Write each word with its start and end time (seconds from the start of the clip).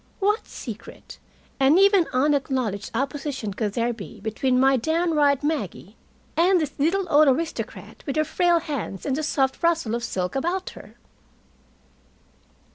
What 0.19 0.47
secret 0.47 1.19
and 1.59 1.77
even 1.77 2.07
unacknowledged 2.11 2.89
opposition 2.95 3.53
could 3.53 3.73
there 3.73 3.93
be 3.93 4.19
between 4.19 4.59
my 4.59 4.75
downright 4.75 5.43
Maggie 5.43 5.95
and 6.35 6.59
this 6.59 6.73
little 6.79 7.05
old 7.07 7.27
aristocrat 7.27 8.03
with 8.07 8.15
her 8.15 8.23
frail 8.25 8.59
hands 8.61 9.05
and 9.05 9.15
the 9.15 9.21
soft 9.21 9.61
rustle 9.61 9.93
of 9.93 10.03
silk 10.03 10.35
about 10.35 10.71
her? 10.71 10.95